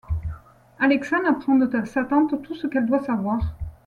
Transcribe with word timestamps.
Alexanne 0.79 1.27
apprend 1.27 1.57
de 1.59 1.85
sa 1.85 2.03
tante 2.05 2.41
tout 2.41 2.55
ce 2.55 2.65
qu'elle 2.65 2.87
doit 2.87 3.03
savoir. 3.03 3.39